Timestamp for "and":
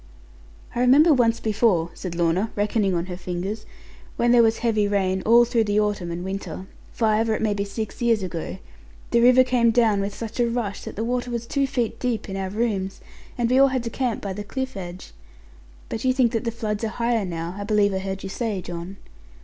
6.09-6.23, 13.37-13.47